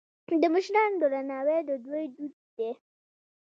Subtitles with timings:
[0.41, 2.71] د مشرانو درناوی د دوی دود دی.